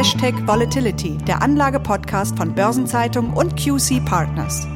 Hashtag 0.00 0.34
Volatility, 0.46 1.18
der 1.28 1.42
Anlage-Podcast 1.42 2.34
von 2.38 2.54
Börsenzeitung 2.54 3.34
und 3.34 3.54
QC 3.54 4.02
Partners. 4.06 4.66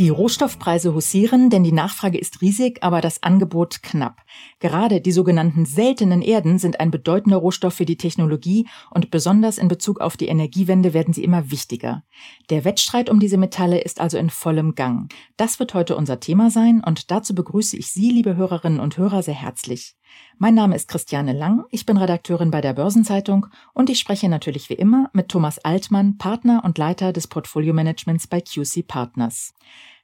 Die 0.00 0.08
Rohstoffpreise 0.08 0.94
hussieren, 0.94 1.50
denn 1.50 1.62
die 1.62 1.72
Nachfrage 1.72 2.16
ist 2.16 2.40
riesig, 2.40 2.82
aber 2.82 3.02
das 3.02 3.22
Angebot 3.22 3.82
knapp. 3.82 4.22
Gerade 4.58 5.02
die 5.02 5.12
sogenannten 5.12 5.66
seltenen 5.66 6.22
Erden 6.22 6.58
sind 6.58 6.80
ein 6.80 6.90
bedeutender 6.90 7.36
Rohstoff 7.36 7.74
für 7.74 7.84
die 7.84 7.98
Technologie 7.98 8.66
und 8.90 9.10
besonders 9.10 9.58
in 9.58 9.68
Bezug 9.68 10.00
auf 10.00 10.16
die 10.16 10.28
Energiewende 10.28 10.94
werden 10.94 11.12
sie 11.12 11.22
immer 11.22 11.50
wichtiger. 11.50 12.02
Der 12.48 12.64
Wettstreit 12.64 13.10
um 13.10 13.20
diese 13.20 13.36
Metalle 13.36 13.78
ist 13.78 14.00
also 14.00 14.16
in 14.16 14.30
vollem 14.30 14.74
Gang. 14.74 15.12
Das 15.36 15.58
wird 15.58 15.74
heute 15.74 15.96
unser 15.96 16.18
Thema 16.18 16.50
sein 16.50 16.82
und 16.82 17.10
dazu 17.10 17.34
begrüße 17.34 17.76
ich 17.76 17.88
Sie, 17.88 18.10
liebe 18.10 18.36
Hörerinnen 18.36 18.80
und 18.80 18.96
Hörer, 18.96 19.22
sehr 19.22 19.34
herzlich. 19.34 19.96
Mein 20.38 20.54
Name 20.54 20.76
ist 20.76 20.88
Christiane 20.88 21.34
Lang, 21.34 21.64
ich 21.70 21.84
bin 21.84 21.98
Redakteurin 21.98 22.50
bei 22.50 22.62
der 22.62 22.72
Börsenzeitung 22.72 23.48
und 23.74 23.90
ich 23.90 23.98
spreche 23.98 24.30
natürlich 24.30 24.70
wie 24.70 24.74
immer 24.74 25.10
mit 25.12 25.28
Thomas 25.28 25.58
Altmann, 25.58 26.16
Partner 26.16 26.62
und 26.64 26.78
Leiter 26.78 27.12
des 27.12 27.26
Portfolio-Managements 27.26 28.26
bei 28.26 28.40
QC 28.40 28.82
Partners. 28.86 29.52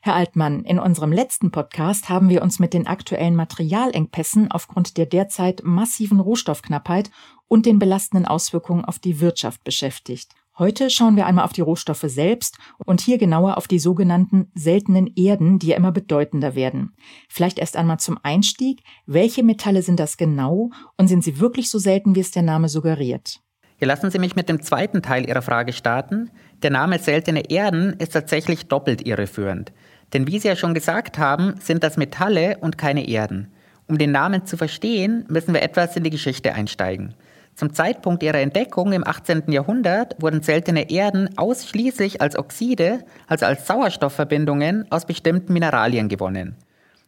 Herr 0.07 0.15
Altmann, 0.15 0.63
in 0.63 0.79
unserem 0.79 1.11
letzten 1.11 1.51
Podcast 1.51 2.09
haben 2.09 2.29
wir 2.29 2.41
uns 2.41 2.61
mit 2.61 2.75
den 2.75 2.87
aktuellen 2.87 3.35
Materialengpässen 3.35 4.53
aufgrund 4.53 4.99
der 4.99 5.07
derzeit 5.07 5.63
massiven 5.65 6.21
Rohstoffknappheit 6.21 7.11
und 7.49 7.67
den 7.67 7.81
belastenden 7.81 8.25
Auswirkungen 8.25 8.85
auf 8.85 9.01
die 9.01 9.19
Wirtschaft 9.21 9.65
beschäftigt. 9.65 10.31
Heute 10.61 10.91
schauen 10.91 11.17
wir 11.17 11.27
einmal 11.27 11.45
auf 11.45 11.53
die 11.53 11.61
Rohstoffe 11.61 12.05
selbst 12.07 12.57
und 12.85 13.01
hier 13.01 13.19
genauer 13.19 13.57
auf 13.57 13.67
die 13.67 13.81
sogenannten 13.81 14.49
seltenen 14.55 15.11
Erden, 15.17 15.59
die 15.59 15.67
ja 15.67 15.77
immer 15.77 15.91
bedeutender 15.91 16.55
werden. 16.55 16.95
Vielleicht 17.29 17.59
erst 17.59 17.77
einmal 17.77 17.99
zum 17.99 18.17
Einstieg, 18.23 18.85
welche 19.07 19.43
Metalle 19.43 19.83
sind 19.83 19.99
das 19.99 20.17
genau 20.17 20.71
und 20.97 21.09
sind 21.09 21.25
sie 21.25 21.41
wirklich 21.41 21.69
so 21.69 21.81
selten, 21.81 22.15
wie 22.15 22.21
es 22.21 22.31
der 22.31 22.43
Name 22.43 22.69
suggeriert? 22.69 23.41
Hier 23.79 23.89
lassen 23.89 24.11
Sie 24.11 24.19
mich 24.19 24.37
mit 24.37 24.49
dem 24.49 24.63
zweiten 24.63 25.03
Teil 25.03 25.29
Ihrer 25.29 25.43
Frage 25.43 25.75
starten. 25.75 26.31
Der 26.63 26.71
Name 26.71 26.99
seltene 26.99 27.51
Erden 27.51 27.93
ist 27.99 28.15
tatsächlich 28.15 28.69
doppelt 28.69 29.07
irreführend. 29.07 29.73
Denn 30.13 30.27
wie 30.27 30.39
Sie 30.39 30.49
ja 30.49 30.57
schon 30.57 30.75
gesagt 30.75 31.19
haben, 31.19 31.55
sind 31.61 31.83
das 31.83 31.97
Metalle 31.97 32.59
und 32.61 32.79
keine 32.79 33.09
Erden. 33.09 33.49
Um 33.89 33.99
den 33.99 34.13
Namen 34.13 34.47
zu 34.47 34.57
verstehen, 34.57 35.25
müssen 35.29 35.55
wir 35.55 35.63
etwas 35.63 35.97
in 35.97 36.05
die 36.05 36.11
Geschichte 36.11 36.55
einsteigen. 36.55 37.15
Zum 37.55 37.73
Zeitpunkt 37.73 38.23
ihrer 38.23 38.41
Entdeckung 38.41 38.93
im 38.93 39.07
18. 39.07 39.51
Jahrhundert 39.51 40.21
wurden 40.21 40.43
seltene 40.43 40.91
Erden 40.91 41.39
ausschließlich 41.39 42.21
als 42.21 42.37
Oxide, 42.37 43.05
also 43.27 43.47
als 43.47 43.67
Sauerstoffverbindungen 43.67 44.91
aus 44.91 45.07
bestimmten 45.07 45.55
Mineralien 45.55 46.09
gewonnen. 46.09 46.57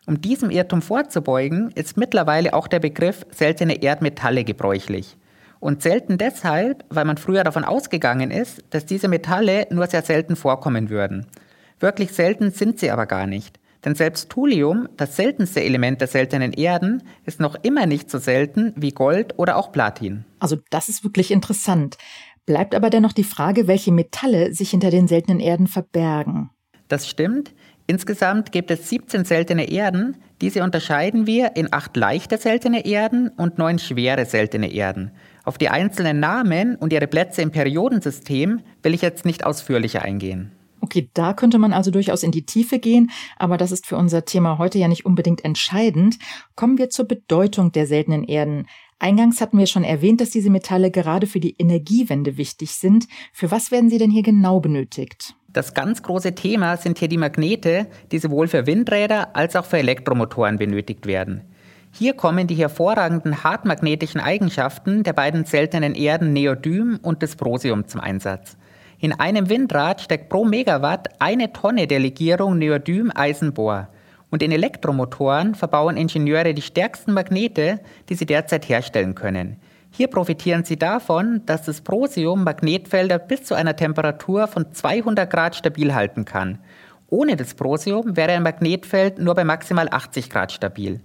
Um 0.06 0.22
diesem 0.22 0.48
Irrtum 0.48 0.80
vorzubeugen, 0.80 1.70
ist 1.74 1.98
mittlerweile 1.98 2.54
auch 2.54 2.66
der 2.66 2.80
Begriff 2.80 3.26
seltene 3.30 3.82
Erdmetalle 3.82 4.42
gebräuchlich. 4.42 5.18
Und 5.60 5.82
selten 5.82 6.16
deshalb, 6.16 6.82
weil 6.88 7.04
man 7.04 7.18
früher 7.18 7.44
davon 7.44 7.64
ausgegangen 7.64 8.30
ist, 8.30 8.64
dass 8.70 8.86
diese 8.86 9.08
Metalle 9.08 9.66
nur 9.70 9.86
sehr 9.86 10.02
selten 10.02 10.34
vorkommen 10.34 10.88
würden. 10.88 11.26
Wirklich 11.80 12.12
selten 12.12 12.50
sind 12.50 12.78
sie 12.78 12.90
aber 12.90 13.06
gar 13.06 13.26
nicht. 13.26 13.58
Denn 13.84 13.94
selbst 13.94 14.30
Thulium, 14.30 14.88
das 14.96 15.16
seltenste 15.16 15.62
Element 15.62 16.00
der 16.00 16.08
seltenen 16.08 16.52
Erden, 16.52 17.02
ist 17.24 17.40
noch 17.40 17.54
immer 17.62 17.86
nicht 17.86 18.10
so 18.10 18.18
selten 18.18 18.72
wie 18.76 18.90
Gold 18.90 19.38
oder 19.38 19.56
auch 19.56 19.70
Platin. 19.70 20.24
Also 20.40 20.56
das 20.70 20.88
ist 20.88 21.04
wirklich 21.04 21.30
interessant. 21.30 21.96
Bleibt 22.44 22.74
aber 22.74 22.90
dennoch 22.90 23.12
die 23.12 23.24
Frage, 23.24 23.68
welche 23.68 23.92
Metalle 23.92 24.52
sich 24.52 24.70
hinter 24.70 24.90
den 24.90 25.06
seltenen 25.06 25.38
Erden 25.38 25.66
verbergen. 25.66 26.50
Das 26.88 27.08
stimmt. 27.08 27.54
Insgesamt 27.86 28.52
gibt 28.52 28.70
es 28.70 28.88
17 28.88 29.24
seltene 29.24 29.70
Erden. 29.70 30.16
Diese 30.40 30.62
unterscheiden 30.62 31.26
wir 31.26 31.56
in 31.56 31.72
acht 31.72 31.96
leichte 31.96 32.36
seltene 32.36 32.84
Erden 32.84 33.28
und 33.28 33.58
neun 33.58 33.78
schwere 33.78 34.26
seltene 34.26 34.72
Erden. 34.72 35.12
Auf 35.44 35.56
die 35.56 35.68
einzelnen 35.68 36.20
Namen 36.20 36.76
und 36.76 36.92
ihre 36.92 37.06
Plätze 37.06 37.42
im 37.42 37.50
Periodensystem 37.50 38.60
will 38.82 38.94
ich 38.94 39.02
jetzt 39.02 39.24
nicht 39.24 39.46
ausführlicher 39.46 40.02
eingehen. 40.02 40.52
Okay, 40.80 41.10
da 41.14 41.32
könnte 41.32 41.58
man 41.58 41.72
also 41.72 41.90
durchaus 41.90 42.22
in 42.22 42.30
die 42.30 42.46
Tiefe 42.46 42.78
gehen, 42.78 43.10
aber 43.36 43.56
das 43.56 43.72
ist 43.72 43.86
für 43.86 43.96
unser 43.96 44.24
Thema 44.24 44.58
heute 44.58 44.78
ja 44.78 44.88
nicht 44.88 45.06
unbedingt 45.06 45.44
entscheidend. 45.44 46.18
Kommen 46.54 46.78
wir 46.78 46.90
zur 46.90 47.06
Bedeutung 47.06 47.72
der 47.72 47.86
seltenen 47.86 48.24
Erden. 48.24 48.66
Eingangs 49.00 49.40
hatten 49.40 49.58
wir 49.58 49.66
schon 49.66 49.84
erwähnt, 49.84 50.20
dass 50.20 50.30
diese 50.30 50.50
Metalle 50.50 50.90
gerade 50.90 51.26
für 51.26 51.40
die 51.40 51.54
Energiewende 51.58 52.36
wichtig 52.36 52.72
sind. 52.72 53.06
Für 53.32 53.50
was 53.50 53.70
werden 53.70 53.90
sie 53.90 53.98
denn 53.98 54.10
hier 54.10 54.24
genau 54.24 54.60
benötigt? 54.60 55.34
Das 55.52 55.72
ganz 55.72 56.02
große 56.02 56.34
Thema 56.34 56.76
sind 56.76 56.98
hier 56.98 57.08
die 57.08 57.16
Magnete, 57.16 57.86
die 58.10 58.18
sowohl 58.18 58.48
für 58.48 58.66
Windräder 58.66 59.34
als 59.36 59.56
auch 59.56 59.64
für 59.64 59.78
Elektromotoren 59.78 60.58
benötigt 60.58 61.06
werden. 61.06 61.42
Hier 61.92 62.12
kommen 62.12 62.46
die 62.46 62.54
hervorragenden 62.54 63.44
hartmagnetischen 63.44 64.20
Eigenschaften 64.20 65.04
der 65.04 65.14
beiden 65.14 65.44
seltenen 65.44 65.94
Erden 65.94 66.32
Neodym 66.32 66.98
und 67.02 67.22
Dysprosium 67.22 67.86
zum 67.86 68.00
Einsatz. 68.00 68.56
In 69.00 69.12
einem 69.12 69.48
Windrad 69.48 70.00
steckt 70.00 70.28
pro 70.28 70.44
Megawatt 70.44 71.20
eine 71.20 71.52
Tonne 71.52 71.86
der 71.86 72.00
Legierung 72.00 72.58
Neodym-Eisenbohr. 72.58 73.86
Und 74.28 74.42
in 74.42 74.50
Elektromotoren 74.50 75.54
verbauen 75.54 75.96
Ingenieure 75.96 76.52
die 76.52 76.62
stärksten 76.62 77.12
Magnete, 77.12 77.78
die 78.08 78.16
sie 78.16 78.26
derzeit 78.26 78.68
herstellen 78.68 79.14
können. 79.14 79.56
Hier 79.92 80.08
profitieren 80.08 80.64
sie 80.64 80.76
davon, 80.76 81.42
dass 81.46 81.62
das 81.62 81.80
Prosium 81.80 82.42
Magnetfelder 82.42 83.20
bis 83.20 83.44
zu 83.44 83.54
einer 83.54 83.76
Temperatur 83.76 84.48
von 84.48 84.72
200 84.72 85.30
Grad 85.30 85.54
stabil 85.54 85.94
halten 85.94 86.24
kann. 86.24 86.58
Ohne 87.08 87.36
das 87.36 87.54
Prosium 87.54 88.16
wäre 88.16 88.32
ein 88.32 88.42
Magnetfeld 88.42 89.20
nur 89.20 89.36
bei 89.36 89.44
maximal 89.44 89.88
80 89.88 90.28
Grad 90.28 90.50
stabil. 90.50 91.00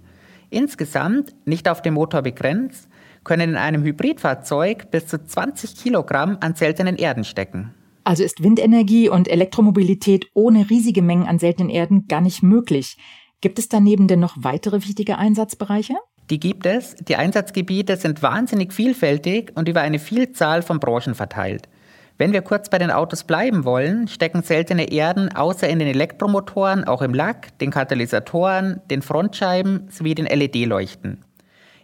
Insgesamt, 0.50 1.32
nicht 1.46 1.68
auf 1.68 1.80
dem 1.80 1.94
Motor 1.94 2.22
begrenzt, 2.22 2.88
können 3.22 3.50
in 3.50 3.56
einem 3.56 3.84
Hybridfahrzeug 3.84 4.90
bis 4.90 5.06
zu 5.06 5.24
20 5.24 5.76
Kilogramm 5.76 6.38
an 6.40 6.54
seltenen 6.54 6.96
Erden 6.96 7.24
stecken. 7.24 7.72
Also 8.04 8.22
ist 8.22 8.42
Windenergie 8.42 9.08
und 9.08 9.28
Elektromobilität 9.28 10.26
ohne 10.34 10.68
riesige 10.68 11.00
Mengen 11.00 11.26
an 11.26 11.38
seltenen 11.38 11.70
Erden 11.70 12.06
gar 12.06 12.20
nicht 12.20 12.42
möglich. 12.42 12.98
Gibt 13.40 13.58
es 13.58 13.68
daneben 13.68 14.08
denn 14.08 14.20
noch 14.20 14.36
weitere 14.38 14.76
wichtige 14.82 15.18
Einsatzbereiche? 15.18 15.94
Die 16.30 16.40
gibt 16.40 16.66
es. 16.66 16.94
Die 16.96 17.16
Einsatzgebiete 17.16 17.96
sind 17.96 18.22
wahnsinnig 18.22 18.72
vielfältig 18.72 19.52
und 19.54 19.68
über 19.68 19.80
eine 19.80 19.98
Vielzahl 19.98 20.62
von 20.62 20.80
Branchen 20.80 21.14
verteilt. 21.14 21.68
Wenn 22.16 22.32
wir 22.32 22.42
kurz 22.42 22.70
bei 22.70 22.78
den 22.78 22.90
Autos 22.90 23.24
bleiben 23.24 23.64
wollen, 23.64 24.06
stecken 24.06 24.42
seltene 24.42 24.92
Erden 24.92 25.34
außer 25.34 25.68
in 25.68 25.80
den 25.80 25.88
Elektromotoren 25.88 26.84
auch 26.84 27.02
im 27.02 27.12
Lack, 27.12 27.58
den 27.58 27.70
Katalysatoren, 27.70 28.80
den 28.88 29.02
Frontscheiben 29.02 29.88
sowie 29.90 30.14
den 30.14 30.26
LED-Leuchten. 30.26 31.24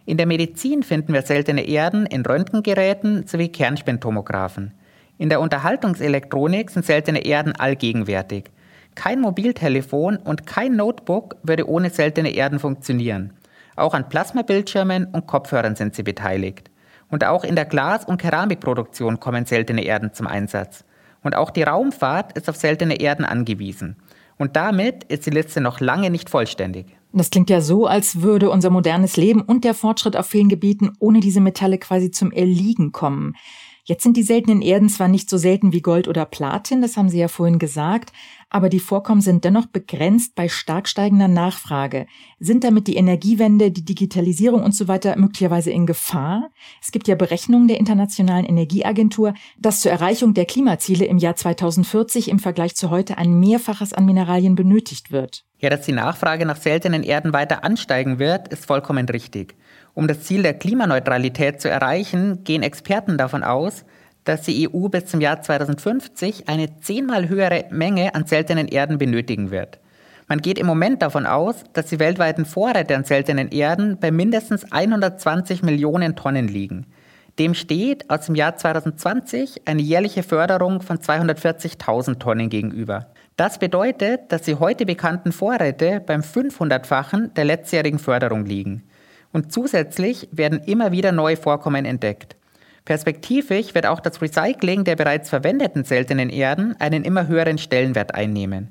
In 0.05 0.17
der 0.17 0.25
Medizin 0.25 0.83
finden 0.83 1.13
wir 1.13 1.21
seltene 1.23 1.67
Erden 1.67 2.05
in 2.05 2.25
Röntgengeräten 2.25 3.27
sowie 3.27 3.49
Kernspintomographen. 3.49 4.73
In 5.21 5.29
der 5.29 5.39
Unterhaltungselektronik 5.39 6.71
sind 6.71 6.83
seltene 6.83 7.23
Erden 7.23 7.55
allgegenwärtig. 7.55 8.45
Kein 8.95 9.21
Mobiltelefon 9.21 10.17
und 10.17 10.47
kein 10.47 10.75
Notebook 10.75 11.35
würde 11.43 11.69
ohne 11.69 11.91
seltene 11.91 12.31
Erden 12.31 12.57
funktionieren. 12.57 13.31
Auch 13.75 13.93
an 13.93 14.09
Plasmabildschirmen 14.09 15.05
und 15.05 15.27
Kopfhörern 15.27 15.75
sind 15.75 15.93
sie 15.93 16.01
beteiligt. 16.01 16.71
Und 17.11 17.23
auch 17.23 17.43
in 17.43 17.55
der 17.55 17.65
Glas- 17.65 18.03
und 18.03 18.19
Keramikproduktion 18.19 19.19
kommen 19.19 19.45
seltene 19.45 19.83
Erden 19.83 20.11
zum 20.11 20.25
Einsatz. 20.25 20.85
Und 21.21 21.35
auch 21.35 21.51
die 21.51 21.61
Raumfahrt 21.61 22.35
ist 22.35 22.49
auf 22.49 22.55
seltene 22.55 22.99
Erden 22.99 23.23
angewiesen. 23.23 23.97
Und 24.39 24.55
damit 24.55 25.03
ist 25.03 25.27
die 25.27 25.29
Liste 25.29 25.61
noch 25.61 25.79
lange 25.79 26.09
nicht 26.09 26.31
vollständig. 26.31 26.97
Das 27.13 27.29
klingt 27.29 27.51
ja 27.51 27.61
so, 27.61 27.85
als 27.85 28.23
würde 28.23 28.49
unser 28.49 28.71
modernes 28.71 29.17
Leben 29.17 29.41
und 29.41 29.65
der 29.65 29.75
Fortschritt 29.75 30.17
auf 30.17 30.25
vielen 30.25 30.49
Gebieten 30.49 30.93
ohne 30.97 31.19
diese 31.19 31.41
Metalle 31.41 31.77
quasi 31.77 32.09
zum 32.09 32.31
Erliegen 32.31 32.91
kommen. 32.91 33.35
Jetzt 33.83 34.03
sind 34.03 34.15
die 34.15 34.23
seltenen 34.23 34.61
Erden 34.61 34.89
zwar 34.89 35.07
nicht 35.07 35.29
so 35.29 35.37
selten 35.37 35.73
wie 35.73 35.81
Gold 35.81 36.07
oder 36.07 36.25
Platin, 36.25 36.81
das 36.81 36.97
haben 36.97 37.09
Sie 37.09 37.19
ja 37.19 37.27
vorhin 37.27 37.59
gesagt, 37.59 38.11
aber 38.49 38.67
die 38.67 38.79
Vorkommen 38.79 39.21
sind 39.21 39.45
dennoch 39.45 39.65
begrenzt 39.65 40.35
bei 40.35 40.49
stark 40.49 40.87
steigender 40.89 41.29
Nachfrage. 41.29 42.05
Sind 42.37 42.65
damit 42.65 42.87
die 42.87 42.97
Energiewende, 42.97 43.71
die 43.71 43.85
Digitalisierung 43.85 44.61
und 44.61 44.75
so 44.75 44.89
weiter 44.89 45.15
möglicherweise 45.17 45.71
in 45.71 45.85
Gefahr? 45.85 46.49
Es 46.81 46.91
gibt 46.91 47.07
ja 47.07 47.15
Berechnungen 47.15 47.69
der 47.69 47.79
Internationalen 47.79 48.45
Energieagentur, 48.45 49.33
dass 49.57 49.79
zur 49.79 49.91
Erreichung 49.91 50.33
der 50.33 50.45
Klimaziele 50.45 51.05
im 51.05 51.17
Jahr 51.17 51.37
2040 51.37 52.29
im 52.29 52.39
Vergleich 52.39 52.75
zu 52.75 52.89
heute 52.89 53.17
ein 53.17 53.39
Mehrfaches 53.39 53.93
an 53.93 54.05
Mineralien 54.05 54.55
benötigt 54.55 55.11
wird. 55.11 55.45
Ja, 55.59 55.69
dass 55.69 55.85
die 55.85 55.93
Nachfrage 55.93 56.45
nach 56.45 56.57
seltenen 56.57 57.03
Erden 57.03 57.33
weiter 57.33 57.63
ansteigen 57.63 58.19
wird, 58.19 58.49
ist 58.49 58.65
vollkommen 58.65 59.07
richtig. 59.07 59.55
Um 59.93 60.07
das 60.07 60.21
Ziel 60.21 60.43
der 60.43 60.53
Klimaneutralität 60.53 61.61
zu 61.61 61.69
erreichen, 61.69 62.43
gehen 62.43 62.63
Experten 62.63 63.17
davon 63.17 63.43
aus, 63.43 63.83
dass 64.23 64.43
die 64.43 64.69
EU 64.69 64.87
bis 64.87 65.05
zum 65.05 65.19
Jahr 65.19 65.41
2050 65.41 66.47
eine 66.47 66.79
zehnmal 66.79 67.27
höhere 67.27 67.65
Menge 67.71 68.15
an 68.15 68.25
seltenen 68.25 68.67
Erden 68.67 68.97
benötigen 68.97 69.51
wird. 69.51 69.79
Man 70.27 70.39
geht 70.39 70.59
im 70.59 70.67
Moment 70.67 71.01
davon 71.01 71.25
aus, 71.25 71.63
dass 71.73 71.87
die 71.87 71.99
weltweiten 71.99 72.45
Vorräte 72.45 72.95
an 72.95 73.03
seltenen 73.03 73.49
Erden 73.49 73.97
bei 73.99 74.11
mindestens 74.11 74.71
120 74.71 75.61
Millionen 75.63 76.15
Tonnen 76.15 76.47
liegen. 76.47 76.85
Dem 77.37 77.53
steht 77.53 78.09
aus 78.09 78.27
dem 78.27 78.35
Jahr 78.35 78.55
2020 78.55 79.63
eine 79.65 79.81
jährliche 79.81 80.23
Förderung 80.23 80.81
von 80.81 80.99
240.000 80.99 82.19
Tonnen 82.19 82.49
gegenüber. 82.49 83.07
Das 83.35 83.57
bedeutet, 83.57 84.31
dass 84.31 84.43
die 84.43 84.55
heute 84.55 84.85
bekannten 84.85 85.31
Vorräte 85.31 86.01
beim 86.05 86.21
500-fachen 86.21 87.33
der 87.33 87.45
letztjährigen 87.45 87.99
Förderung 87.99 88.45
liegen. 88.45 88.83
Und 89.33 89.51
zusätzlich 89.53 90.27
werden 90.31 90.61
immer 90.65 90.91
wieder 90.91 91.11
neue 91.11 91.37
Vorkommen 91.37 91.85
entdeckt. 91.85 92.35
Perspektivisch 92.85 93.75
wird 93.75 93.85
auch 93.85 93.99
das 93.99 94.21
Recycling 94.21 94.83
der 94.83 94.95
bereits 94.95 95.29
verwendeten 95.29 95.83
seltenen 95.83 96.29
Erden 96.29 96.75
einen 96.79 97.03
immer 97.03 97.27
höheren 97.27 97.57
Stellenwert 97.57 98.15
einnehmen. 98.15 98.69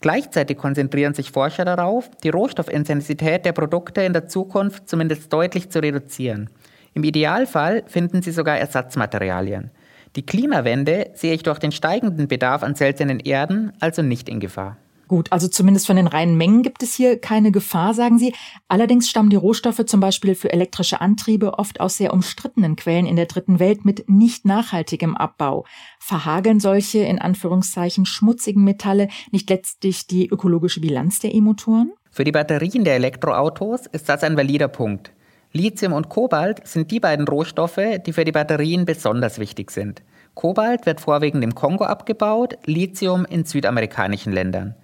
Gleichzeitig 0.00 0.56
konzentrieren 0.56 1.14
sich 1.14 1.32
Forscher 1.32 1.64
darauf, 1.64 2.08
die 2.22 2.28
Rohstoffintensität 2.28 3.44
der 3.44 3.52
Produkte 3.52 4.02
in 4.02 4.12
der 4.12 4.28
Zukunft 4.28 4.88
zumindest 4.88 5.32
deutlich 5.32 5.70
zu 5.70 5.82
reduzieren. 5.82 6.50
Im 6.94 7.02
Idealfall 7.02 7.82
finden 7.86 8.22
sie 8.22 8.30
sogar 8.30 8.58
Ersatzmaterialien. 8.58 9.70
Die 10.14 10.24
Klimawende 10.24 11.10
sehe 11.14 11.34
ich 11.34 11.42
durch 11.42 11.58
den 11.58 11.72
steigenden 11.72 12.28
Bedarf 12.28 12.62
an 12.62 12.76
seltenen 12.76 13.20
Erden 13.20 13.72
also 13.80 14.02
nicht 14.02 14.28
in 14.28 14.40
Gefahr. 14.40 14.76
Gut, 15.08 15.32
also 15.32 15.48
zumindest 15.48 15.86
von 15.86 15.96
den 15.96 16.06
reinen 16.06 16.36
Mengen 16.36 16.62
gibt 16.62 16.82
es 16.82 16.94
hier 16.94 17.18
keine 17.18 17.50
Gefahr, 17.50 17.94
sagen 17.94 18.18
Sie. 18.18 18.34
Allerdings 18.68 19.08
stammen 19.08 19.30
die 19.30 19.36
Rohstoffe 19.36 19.84
zum 19.86 20.00
Beispiel 20.00 20.34
für 20.34 20.52
elektrische 20.52 21.00
Antriebe 21.00 21.58
oft 21.58 21.80
aus 21.80 21.96
sehr 21.96 22.12
umstrittenen 22.12 22.76
Quellen 22.76 23.06
in 23.06 23.16
der 23.16 23.24
dritten 23.24 23.58
Welt 23.58 23.86
mit 23.86 24.10
nicht 24.10 24.44
nachhaltigem 24.44 25.16
Abbau. 25.16 25.64
Verhageln 25.98 26.60
solche 26.60 26.98
in 26.98 27.18
Anführungszeichen 27.18 28.04
schmutzigen 28.04 28.64
Metalle 28.64 29.08
nicht 29.32 29.48
letztlich 29.48 30.06
die 30.06 30.28
ökologische 30.28 30.80
Bilanz 30.80 31.20
der 31.20 31.34
E-Motoren? 31.34 31.92
Für 32.10 32.24
die 32.24 32.32
Batterien 32.32 32.84
der 32.84 32.96
Elektroautos 32.96 33.86
ist 33.86 34.10
das 34.10 34.22
ein 34.22 34.36
valider 34.36 34.68
Punkt. 34.68 35.12
Lithium 35.52 35.94
und 35.94 36.10
Kobalt 36.10 36.66
sind 36.66 36.90
die 36.90 37.00
beiden 37.00 37.26
Rohstoffe, 37.26 37.80
die 38.04 38.12
für 38.12 38.24
die 38.24 38.32
Batterien 38.32 38.84
besonders 38.84 39.38
wichtig 39.38 39.70
sind. 39.70 40.02
Kobalt 40.34 40.84
wird 40.84 41.00
vorwiegend 41.00 41.42
im 41.42 41.54
Kongo 41.54 41.84
abgebaut, 41.84 42.58
Lithium 42.66 43.24
in 43.24 43.46
südamerikanischen 43.46 44.34
Ländern. 44.34 44.74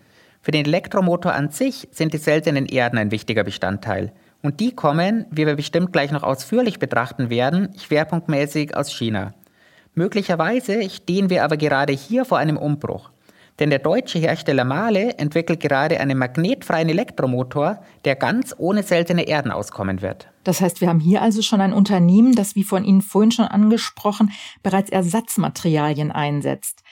Für 0.45 0.51
den 0.51 0.67
Elektromotor 0.67 1.33
an 1.33 1.49
sich 1.49 1.89
sind 1.91 2.13
die 2.13 2.19
seltenen 2.19 2.67
Erden 2.67 2.99
ein 2.99 3.11
wichtiger 3.11 3.45
Bestandteil. 3.45 4.13
Und 4.43 4.61
die 4.61 4.73
kommen, 4.75 5.25
wie 5.31 5.47
wir 5.47 5.57
bestimmt 5.57 5.91
gleich 5.91 6.13
noch 6.13 6.23
ausführlich 6.23 6.79
betrachten 6.79 7.31
werden, 7.31 7.71
schwerpunktmäßig 7.79 8.77
aus 8.77 8.93
China. 8.93 9.33
Möglicherweise 9.95 10.91
stehen 10.91 11.31
wir 11.31 11.45
aber 11.45 11.57
gerade 11.57 11.95
hier 11.95 12.27
vor 12.27 12.37
einem 12.37 12.59
Umbruch. 12.59 13.11
Denn 13.59 13.71
der 13.71 13.79
deutsche 13.79 14.19
Hersteller 14.19 14.65
Mahle 14.65 15.15
entwickelt 15.17 15.61
gerade 15.61 15.99
einen 15.99 16.19
magnetfreien 16.19 16.91
Elektromotor, 16.91 17.83
der 18.05 18.15
ganz 18.15 18.55
ohne 18.59 18.83
seltene 18.83 19.27
Erden 19.27 19.51
auskommen 19.51 20.03
wird. 20.03 20.29
Das 20.43 20.61
heißt, 20.61 20.83
wir 20.83 20.89
haben 20.89 21.01
hier 21.01 21.23
also 21.23 21.41
schon 21.41 21.63
ein 21.63 21.73
Unternehmen, 21.73 22.35
das, 22.35 22.55
wie 22.55 22.65
von 22.65 22.85
Ihnen 22.85 23.01
vorhin 23.01 23.31
schon 23.31 23.47
angesprochen, 23.47 24.31
bereits 24.63 24.91
Ersatzmaterialien 24.91 26.13
einsetzt. 26.13 26.83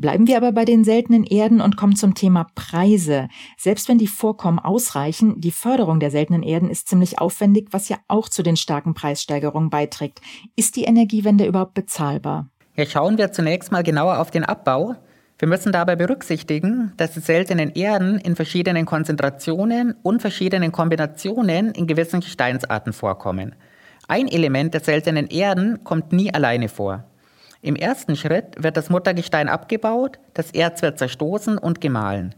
Bleiben 0.00 0.26
wir 0.26 0.38
aber 0.38 0.52
bei 0.52 0.64
den 0.64 0.82
seltenen 0.82 1.24
Erden 1.24 1.60
und 1.60 1.76
kommen 1.76 1.94
zum 1.94 2.14
Thema 2.14 2.46
Preise. 2.54 3.28
Selbst 3.58 3.86
wenn 3.86 3.98
die 3.98 4.06
Vorkommen 4.06 4.58
ausreichen, 4.58 5.42
die 5.42 5.50
Förderung 5.50 6.00
der 6.00 6.10
seltenen 6.10 6.42
Erden 6.42 6.70
ist 6.70 6.88
ziemlich 6.88 7.18
aufwendig, 7.18 7.68
was 7.72 7.90
ja 7.90 7.98
auch 8.08 8.30
zu 8.30 8.42
den 8.42 8.56
starken 8.56 8.94
Preissteigerungen 8.94 9.68
beiträgt. 9.68 10.22
Ist 10.56 10.76
die 10.76 10.84
Energiewende 10.84 11.44
überhaupt 11.44 11.74
bezahlbar? 11.74 12.48
Ja, 12.76 12.86
schauen 12.86 13.18
wir 13.18 13.30
zunächst 13.30 13.72
mal 13.72 13.82
genauer 13.82 14.20
auf 14.20 14.30
den 14.30 14.42
Abbau. 14.42 14.94
Wir 15.38 15.48
müssen 15.48 15.70
dabei 15.70 15.96
berücksichtigen, 15.96 16.94
dass 16.96 17.12
die 17.12 17.20
seltenen 17.20 17.68
Erden 17.74 18.18
in 18.18 18.36
verschiedenen 18.36 18.86
Konzentrationen 18.86 19.96
und 20.02 20.22
verschiedenen 20.22 20.72
Kombinationen 20.72 21.72
in 21.72 21.86
gewissen 21.86 22.20
Gesteinsarten 22.20 22.94
vorkommen. 22.94 23.54
Ein 24.08 24.28
Element 24.28 24.72
der 24.72 24.80
seltenen 24.80 25.26
Erden 25.26 25.84
kommt 25.84 26.14
nie 26.14 26.32
alleine 26.32 26.70
vor. 26.70 27.04
Im 27.62 27.76
ersten 27.76 28.16
Schritt 28.16 28.62
wird 28.62 28.76
das 28.76 28.88
Muttergestein 28.88 29.48
abgebaut, 29.48 30.18
das 30.32 30.50
Erz 30.50 30.80
wird 30.80 30.98
zerstoßen 30.98 31.58
und 31.58 31.80
gemahlen. 31.80 32.34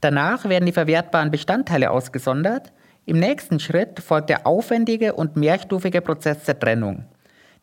Danach 0.00 0.48
werden 0.48 0.66
die 0.66 0.72
verwertbaren 0.72 1.30
Bestandteile 1.30 1.90
ausgesondert. 1.90 2.72
Im 3.06 3.18
nächsten 3.18 3.60
Schritt 3.60 4.00
folgt 4.00 4.30
der 4.30 4.46
aufwendige 4.46 5.14
und 5.14 5.36
mehrstufige 5.36 6.00
Prozess 6.00 6.44
der 6.44 6.58
Trennung. 6.58 7.04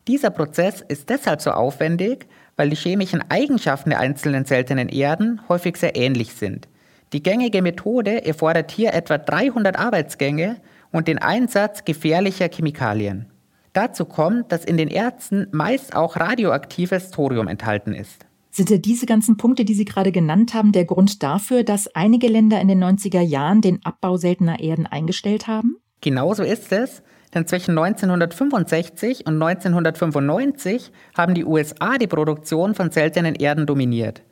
Dieser 0.08 0.30
Prozess 0.30 0.80
ist 0.80 1.10
deshalb 1.10 1.40
so 1.42 1.50
aufwendig, 1.50 2.26
weil 2.56 2.70
die 2.70 2.76
chemischen 2.76 3.22
Eigenschaften 3.30 3.90
der 3.90 4.00
einzelnen 4.00 4.44
seltenen 4.44 4.88
Erden 4.88 5.40
häufig 5.48 5.76
sehr 5.76 5.94
ähnlich 5.94 6.34
sind. 6.34 6.66
Die 7.12 7.22
gängige 7.22 7.62
Methode 7.62 8.24
erfordert 8.24 8.70
hier 8.70 8.94
etwa 8.94 9.18
300 9.18 9.78
Arbeitsgänge 9.78 10.56
und 10.90 11.08
den 11.08 11.18
Einsatz 11.18 11.84
gefährlicher 11.84 12.48
Chemikalien. 12.48 13.31
Dazu 13.72 14.04
kommt, 14.04 14.52
dass 14.52 14.64
in 14.64 14.76
den 14.76 14.88
Erzen 14.88 15.46
meist 15.50 15.96
auch 15.96 16.16
radioaktives 16.16 17.10
Thorium 17.10 17.48
enthalten 17.48 17.94
ist. 17.94 18.26
Sind 18.50 18.68
ja 18.68 18.76
diese 18.76 19.06
ganzen 19.06 19.38
Punkte, 19.38 19.64
die 19.64 19.72
Sie 19.72 19.86
gerade 19.86 20.12
genannt 20.12 20.52
haben, 20.52 20.72
der 20.72 20.84
Grund 20.84 21.22
dafür, 21.22 21.64
dass 21.64 21.88
einige 21.94 22.28
Länder 22.28 22.60
in 22.60 22.68
den 22.68 22.84
90er 22.84 23.22
Jahren 23.22 23.62
den 23.62 23.82
Abbau 23.82 24.18
seltener 24.18 24.60
Erden 24.60 24.86
eingestellt 24.86 25.46
haben? 25.46 25.76
Genauso 26.02 26.42
ist 26.42 26.70
es, 26.70 27.02
denn 27.34 27.46
zwischen 27.46 27.78
1965 27.78 29.26
und 29.26 29.42
1995 29.42 30.92
haben 31.16 31.32
die 31.32 31.46
USA 31.46 31.96
die 31.96 32.06
Produktion 32.06 32.74
von 32.74 32.90
seltenen 32.90 33.36
Erden 33.36 33.64
dominiert. 33.64 34.22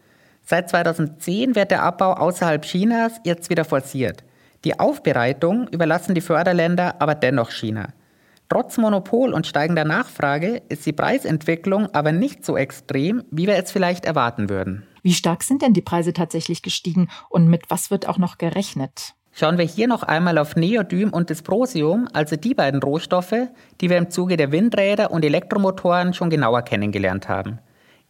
Seit 0.45 0.69
2010 0.69 1.55
wird 1.55 1.71
der 1.71 1.83
Abbau 1.83 2.13
außerhalb 2.13 2.63
Chinas 2.63 3.13
jetzt 3.25 3.49
wieder 3.49 3.65
forciert. 3.65 4.23
Die 4.65 4.79
Aufbereitung 4.79 5.67
überlassen 5.69 6.15
die 6.15 6.21
Förderländer 6.21 7.01
aber 7.01 7.15
dennoch 7.15 7.51
China. 7.51 7.95
Trotz 8.53 8.79
Monopol 8.79 9.33
und 9.33 9.47
steigender 9.47 9.85
Nachfrage 9.85 10.61
ist 10.69 10.85
die 10.85 10.93
Preisentwicklung 10.93 11.87
aber 11.95 12.11
nicht 12.11 12.45
so 12.45 12.57
extrem, 12.57 13.23
wie 13.31 13.47
wir 13.47 13.55
es 13.55 13.71
vielleicht 13.71 14.05
erwarten 14.05 14.51
würden. 14.51 14.89
Wie 15.05 15.13
stark 15.13 15.45
sind 15.45 15.63
denn 15.63 15.73
die 15.73 15.83
Preise 15.83 16.13
tatsächlich 16.13 16.61
gestiegen 16.61 17.09
und 17.29 17.47
mit 17.47 17.71
was 17.71 17.93
wird 17.93 18.09
auch 18.09 18.19
noch 18.19 18.39
gerechnet? 18.39 19.15
Schauen 19.31 19.57
wir 19.57 19.65
hier 19.65 19.87
noch 19.87 20.03
einmal 20.03 20.37
auf 20.37 20.57
Neodym 20.57 21.11
und 21.11 21.31
Dysprosium, 21.31 22.09
also 22.13 22.35
die 22.35 22.55
beiden 22.55 22.83
Rohstoffe, 22.83 23.37
die 23.81 23.89
wir 23.89 23.99
im 23.99 24.11
Zuge 24.11 24.37
der 24.37 24.51
Windräder 24.51 25.13
und 25.13 25.25
Elektromotoren 25.25 26.13
schon 26.13 26.29
genauer 26.29 26.63
kennengelernt 26.63 27.29
haben. 27.29 27.61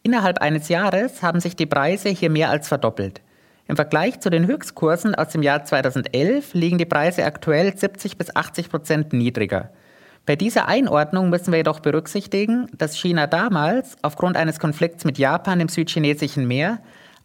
Innerhalb 0.02 0.38
eines 0.38 0.70
Jahres 0.70 1.22
haben 1.22 1.40
sich 1.40 1.54
die 1.54 1.66
Preise 1.66 2.08
hier 2.08 2.30
mehr 2.30 2.48
als 2.48 2.66
verdoppelt. 2.66 3.20
Im 3.68 3.76
Vergleich 3.76 4.20
zu 4.20 4.30
den 4.30 4.46
Höchstkursen 4.46 5.14
aus 5.14 5.28
dem 5.28 5.42
Jahr 5.42 5.66
2011 5.66 6.54
liegen 6.54 6.78
die 6.78 6.86
Preise 6.86 7.26
aktuell 7.26 7.76
70 7.76 8.16
bis 8.16 8.34
80 8.34 8.70
Prozent 8.70 9.12
niedriger. 9.12 9.70
Bei 10.30 10.36
dieser 10.36 10.68
Einordnung 10.68 11.28
müssen 11.28 11.50
wir 11.50 11.56
jedoch 11.56 11.80
berücksichtigen, 11.80 12.68
dass 12.78 12.96
China 12.96 13.26
damals 13.26 13.96
aufgrund 14.02 14.36
eines 14.36 14.60
Konflikts 14.60 15.04
mit 15.04 15.18
Japan 15.18 15.58
im 15.58 15.66
südchinesischen 15.68 16.46
Meer 16.46 16.78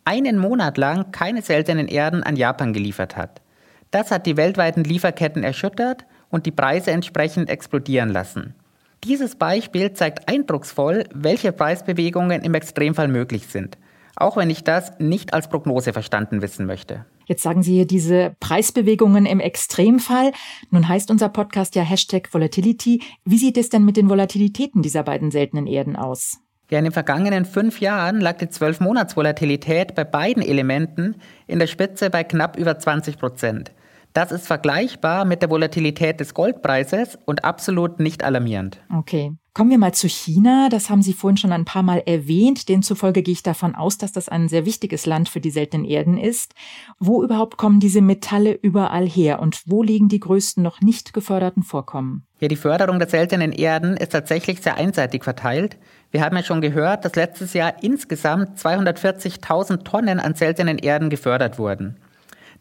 einen 0.05 0.39
Monat 0.39 0.79
lang 0.79 1.11
keine 1.11 1.43
seltenen 1.43 1.87
Erden 1.87 2.23
an 2.23 2.35
Japan 2.35 2.73
geliefert 2.73 3.15
hat. 3.15 3.43
Das 3.91 4.09
hat 4.09 4.25
die 4.25 4.37
weltweiten 4.37 4.83
Lieferketten 4.83 5.43
erschüttert 5.43 6.07
und 6.31 6.47
die 6.47 6.51
Preise 6.51 6.89
entsprechend 6.89 7.47
explodieren 7.47 8.09
lassen. 8.09 8.55
Dieses 9.03 9.35
Beispiel 9.35 9.93
zeigt 9.93 10.27
eindrucksvoll, 10.27 11.03
welche 11.13 11.51
Preisbewegungen 11.51 12.41
im 12.41 12.55
Extremfall 12.55 13.07
möglich 13.07 13.45
sind, 13.45 13.77
auch 14.15 14.35
wenn 14.35 14.49
ich 14.49 14.63
das 14.63 14.97
nicht 14.97 15.31
als 15.31 15.47
Prognose 15.47 15.93
verstanden 15.93 16.41
wissen 16.41 16.65
möchte. 16.65 17.05
Jetzt 17.25 17.43
sagen 17.43 17.63
Sie 17.63 17.73
hier 17.73 17.87
diese 17.87 18.35
Preisbewegungen 18.39 19.25
im 19.25 19.39
Extremfall. 19.39 20.31
Nun 20.69 20.87
heißt 20.87 21.11
unser 21.11 21.29
Podcast 21.29 21.75
ja 21.75 21.83
Hashtag 21.83 22.33
Volatility. 22.33 23.01
Wie 23.25 23.37
sieht 23.37 23.57
es 23.57 23.69
denn 23.69 23.85
mit 23.85 23.97
den 23.97 24.09
Volatilitäten 24.09 24.81
dieser 24.81 25.03
beiden 25.03 25.31
seltenen 25.31 25.67
Erden 25.67 25.95
aus? 25.95 26.39
Ja, 26.69 26.79
in 26.79 26.85
den 26.85 26.93
vergangenen 26.93 27.45
fünf 27.45 27.79
Jahren 27.79 28.21
lag 28.21 28.37
die 28.37 28.49
Zwölf-Monats-Volatilität 28.49 29.93
bei 29.93 30.03
beiden 30.03 30.41
Elementen 30.41 31.15
in 31.45 31.59
der 31.59 31.67
Spitze 31.67 32.09
bei 32.09 32.23
knapp 32.23 32.57
über 32.57 32.79
20 32.79 33.19
Prozent. 33.19 33.71
Das 34.13 34.31
ist 34.31 34.47
vergleichbar 34.47 35.25
mit 35.25 35.41
der 35.41 35.49
Volatilität 35.49 36.19
des 36.19 36.33
Goldpreises 36.33 37.19
und 37.25 37.43
absolut 37.43 37.99
nicht 37.99 38.23
alarmierend. 38.23 38.81
Okay. 38.97 39.33
Kommen 39.55 39.69
wir 39.69 39.77
mal 39.77 39.93
zu 39.93 40.09
China. 40.09 40.67
Das 40.69 40.89
haben 40.89 41.01
Sie 41.01 41.13
vorhin 41.13 41.37
schon 41.37 41.53
ein 41.53 41.63
paar 41.63 41.81
Mal 41.81 42.03
erwähnt. 42.05 42.67
Demzufolge 42.67 43.23
gehe 43.23 43.31
ich 43.31 43.41
davon 43.41 43.73
aus, 43.73 43.97
dass 43.97 44.11
das 44.11 44.27
ein 44.27 44.49
sehr 44.49 44.65
wichtiges 44.65 45.05
Land 45.05 45.29
für 45.29 45.39
die 45.39 45.49
seltenen 45.49 45.85
Erden 45.85 46.17
ist. 46.17 46.53
Wo 46.99 47.23
überhaupt 47.23 47.55
kommen 47.55 47.79
diese 47.79 48.01
Metalle 48.01 48.51
überall 48.51 49.07
her 49.07 49.39
und 49.39 49.61
wo 49.65 49.81
liegen 49.81 50.09
die 50.09 50.19
größten 50.19 50.61
noch 50.61 50.81
nicht 50.81 51.13
geförderten 51.13 51.63
Vorkommen? 51.63 52.25
Ja, 52.41 52.49
die 52.49 52.57
Förderung 52.57 52.99
der 52.99 53.07
seltenen 53.07 53.53
Erden 53.53 53.95
ist 53.95 54.11
tatsächlich 54.11 54.61
sehr 54.61 54.75
einseitig 54.75 55.23
verteilt. 55.23 55.77
Wir 56.11 56.21
haben 56.21 56.35
ja 56.35 56.43
schon 56.43 56.59
gehört, 56.59 57.05
dass 57.05 57.15
letztes 57.15 57.53
Jahr 57.53 57.81
insgesamt 57.81 58.59
240.000 58.59 59.85
Tonnen 59.85 60.19
an 60.19 60.35
seltenen 60.35 60.77
Erden 60.79 61.09
gefördert 61.09 61.59
wurden. 61.59 61.95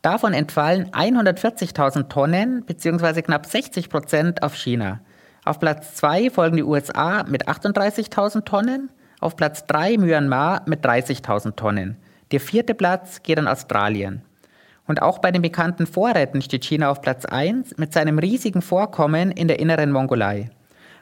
Davon 0.01 0.33
entfallen 0.33 0.93
140.000 0.93 2.09
Tonnen 2.09 2.65
bzw. 2.65 3.23
knapp 3.23 3.47
60 3.47 3.89
Prozent 3.89 4.45
auf 4.45 4.55
China. 4.55 5.01
Auf 5.45 5.61
Platz 5.61 5.95
2 5.97 6.31
folgen 6.31 6.57
die 6.57 6.63
USA 6.63 7.23
mit 7.25 7.49
38.000 7.49 8.45
Tonnen, 8.45 8.89
auf 9.21 9.37
Platz 9.37 9.67
3 9.67 9.99
Myanmar 9.99 10.63
mit 10.67 10.85
30.000 10.85 11.55
Tonnen. 11.55 11.97
Der 12.33 12.41
vierte 12.41 12.75
Platz 12.75 13.23
geht 13.23 13.39
an 13.39 13.47
Australien. 13.47 14.23
Und 14.87 15.03
auch 15.03 15.19
bei 15.19 15.31
den 15.31 15.43
bekannten 15.43 15.87
Vorräten 15.87 16.41
steht 16.41 16.65
China 16.65 16.91
auf 16.91 17.03
Platz 17.03 17.27
1 17.27 17.77
mit 17.77 17.93
seinem 17.93 18.19
riesigen 18.19 18.63
Vorkommen 18.63 19.31
in 19.33 19.49
der 19.49 19.59
inneren 19.59 19.93
Mongolei. 19.93 20.51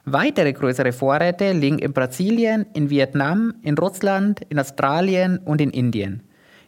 Weitere 0.04 0.52
größere 0.52 0.92
Vorräte 0.92 1.52
liegen 1.52 1.78
in 1.78 1.92
Brasilien, 1.92 2.66
in 2.74 2.90
Vietnam, 2.90 3.54
in 3.62 3.78
Russland, 3.78 4.40
in 4.48 4.58
Australien 4.58 5.38
und 5.38 5.60
in 5.60 5.70
Indien. 5.70 6.22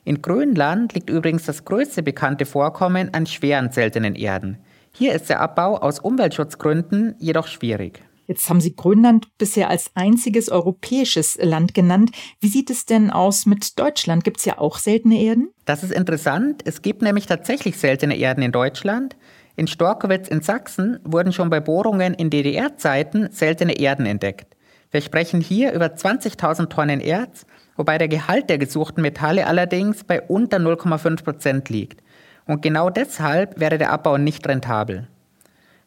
In 0.04 0.22
Grönland 0.22 0.94
liegt 0.94 1.10
übrigens 1.10 1.44
das 1.44 1.64
größte 1.64 2.04
bekannte 2.04 2.46
Vorkommen 2.46 3.12
an 3.14 3.26
schweren 3.26 3.72
seltenen 3.72 4.14
Erden. 4.14 4.58
Hier 4.96 5.12
ist 5.12 5.28
der 5.28 5.40
Abbau 5.40 5.76
aus 5.78 5.98
Umweltschutzgründen 5.98 7.16
jedoch 7.18 7.48
schwierig. 7.48 8.00
Jetzt 8.28 8.48
haben 8.48 8.60
Sie 8.60 8.76
Grönland 8.76 9.26
bisher 9.38 9.68
als 9.68 9.90
einziges 9.94 10.50
europäisches 10.50 11.36
Land 11.42 11.74
genannt. 11.74 12.12
Wie 12.38 12.46
sieht 12.46 12.70
es 12.70 12.86
denn 12.86 13.10
aus 13.10 13.44
mit 13.44 13.76
Deutschland? 13.76 14.22
Gibt 14.22 14.38
es 14.38 14.44
ja 14.44 14.58
auch 14.58 14.78
seltene 14.78 15.20
Erden? 15.20 15.50
Das 15.64 15.82
ist 15.82 15.92
interessant. 15.92 16.62
Es 16.64 16.80
gibt 16.80 17.02
nämlich 17.02 17.26
tatsächlich 17.26 17.76
seltene 17.76 18.16
Erden 18.16 18.42
in 18.42 18.52
Deutschland. 18.52 19.16
In 19.56 19.66
Storkowitz 19.66 20.28
in 20.28 20.42
Sachsen 20.42 21.00
wurden 21.02 21.32
schon 21.32 21.50
bei 21.50 21.58
Bohrungen 21.58 22.14
in 22.14 22.30
DDR-Zeiten 22.30 23.32
seltene 23.32 23.76
Erden 23.76 24.06
entdeckt. 24.06 24.56
Wir 24.92 25.00
sprechen 25.00 25.40
hier 25.40 25.72
über 25.72 25.86
20.000 25.86 26.68
Tonnen 26.68 27.00
Erz, 27.00 27.46
wobei 27.76 27.98
der 27.98 28.06
Gehalt 28.06 28.48
der 28.48 28.58
gesuchten 28.58 29.02
Metalle 29.02 29.48
allerdings 29.48 30.04
bei 30.04 30.22
unter 30.22 30.58
0,5 30.58 31.24
Prozent 31.24 31.68
liegt. 31.68 32.03
Und 32.46 32.62
genau 32.62 32.90
deshalb 32.90 33.58
wäre 33.58 33.78
der 33.78 33.90
Abbau 33.90 34.18
nicht 34.18 34.46
rentabel. 34.46 35.06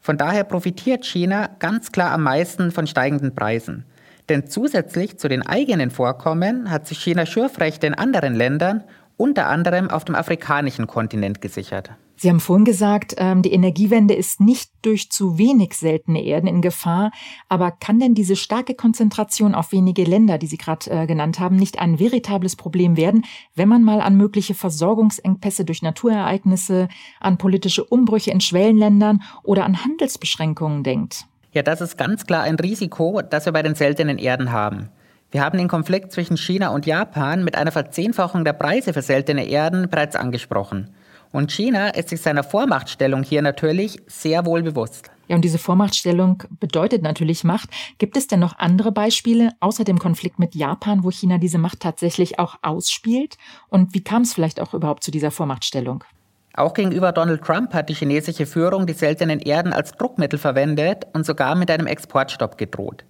Von 0.02 0.18
daher 0.18 0.44
profitiert 0.44 1.06
China 1.06 1.50
ganz 1.60 1.92
klar 1.92 2.12
am 2.12 2.24
meisten 2.24 2.72
von 2.72 2.88
steigenden 2.88 3.36
Preisen. 3.36 3.86
Denn 4.30 4.48
zusätzlich 4.48 5.18
zu 5.18 5.28
den 5.28 5.46
eigenen 5.46 5.92
Vorkommen 5.92 6.70
hat 6.70 6.88
sich 6.88 7.00
China 7.00 7.26
Schürfrechte 7.26 7.88
in 7.88 7.94
anderen 7.94 8.36
Ländern, 8.36 8.84
unter 9.18 9.48
anderem 9.48 9.90
auf 9.90 10.06
dem 10.06 10.16
afrikanischen 10.16 10.88
Kontinent, 10.88 11.42
gesichert. 11.42 11.92
Sie 12.20 12.30
haben 12.30 12.40
vorhin 12.40 12.66
gesagt, 12.66 13.14
ähm, 13.18 13.44
die 13.44 13.54
Energiewende 13.54 14.16
ist 14.16 14.42
nicht 14.42 14.72
durch 14.82 15.12
zu 15.12 15.38
wenig 15.38 15.74
seltene 15.74 16.24
Erden 16.24 16.48
in 16.48 16.62
Gefahr. 16.64 17.12
Aber 17.48 17.70
kann 17.72 18.00
denn 18.00 18.16
diese 18.16 18.36
starke 18.36 18.74
Konzentration 18.74 19.54
auf 19.54 19.72
wenige 19.72 20.04
Länder, 20.04 20.40
die 20.40 20.48
Sie 20.48 20.58
gerade 20.58 20.90
äh, 20.90 21.06
genannt 21.06 21.40
haben, 21.40 21.56
nicht 21.56 21.78
ein 21.78 22.00
veritables 22.00 22.56
Problem 22.56 22.98
werden, 22.98 23.24
wenn 23.54 23.70
man 23.70 23.84
mal 23.84 24.02
an 24.02 24.18
mögliche 24.18 24.56
Versorgungsengpässe 24.56 25.64
durch 25.64 25.84
Naturereignisse, 25.84 26.88
an 27.20 27.38
politische 27.38 27.84
Umbrüche 27.84 28.32
in 28.32 28.42
Schwellenländern 28.42 29.22
oder 29.44 29.66
an 29.66 29.84
Handelsbeschränkungen 29.84 30.84
denkt? 30.84 31.26
Ja, 31.52 31.62
das 31.62 31.82
ist 31.82 31.98
ganz 31.98 32.26
klar 32.26 32.44
ein 32.44 32.56
Risiko, 32.56 33.22
das 33.22 33.46
wir 33.46 33.54
bei 33.54 33.62
den 33.62 33.76
seltenen 33.76 34.18
Erden 34.18 34.52
haben. 34.52 34.90
Wir 35.30 35.44
haben 35.44 35.58
den 35.58 35.68
Konflikt 35.68 36.14
zwischen 36.14 36.38
China 36.38 36.70
und 36.70 36.86
Japan 36.86 37.44
mit 37.44 37.56
einer 37.56 37.74
Verzehnfachung 37.74 38.46
der 38.46 38.54
Preise 38.54 38.94
für 38.94 39.02
seltene 39.02 39.46
Erden 39.46 39.90
bereits 39.90 40.16
angesprochen. 40.16 40.94
Und 41.34 41.52
China 41.52 41.90
ist 41.90 42.10
sich 42.10 42.22
seiner 42.22 42.44
Vormachtstellung 42.44 43.24
hier 43.24 43.42
natürlich 43.42 43.98
sehr 44.08 44.46
wohl 44.46 44.64
bewusst. 44.64 45.12
Ja, 45.28 45.36
und 45.36 45.42
diese 45.44 45.58
Vormachtstellung 45.58 46.44
bedeutet 46.62 47.02
natürlich 47.02 47.44
Macht. 47.44 47.70
Gibt 47.98 48.16
es 48.16 48.28
denn 48.28 48.40
noch 48.40 48.58
andere 48.58 48.94
Beispiele 48.94 49.52
außer 49.60 49.84
dem 49.84 50.00
Konflikt 50.00 50.40
mit 50.40 50.56
Japan, 50.56 51.04
wo 51.04 51.12
China 51.12 51.38
diese 51.38 51.58
Macht 51.58 51.82
tatsächlich 51.82 52.40
auch 52.40 52.56
ausspielt? 52.62 53.38
Und 53.68 53.94
wie 53.94 54.04
kam 54.04 54.22
es 54.22 54.34
vielleicht 54.34 54.62
auch 54.62 54.74
überhaupt 54.74 55.04
zu 55.04 55.12
dieser 55.12 55.32
Vormachtstellung? 55.32 56.06
Auch 56.54 56.74
gegenüber 56.74 57.12
Donald 57.12 57.44
Trump 57.44 57.74
hat 57.74 57.90
die 57.90 57.94
chinesische 57.94 58.46
Führung 58.46 58.88
die 58.88 58.94
seltenen 58.94 59.42
Erden 59.42 59.74
als 59.74 59.92
Druckmittel 59.92 60.40
verwendet 60.40 61.06
und 61.14 61.26
sogar 61.26 61.56
mit 61.56 61.70
einem 61.70 61.86
Exportstopp 61.86 62.58
gedroht. 62.58 63.04